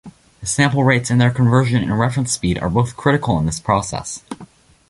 [0.43, 4.23] Sample rates and their conversion and reference speed are both critical in this process.